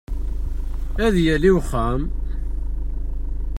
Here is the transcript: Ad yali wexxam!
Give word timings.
Ad 1.05 1.15
yali 1.25 1.51
wexxam! 1.55 2.01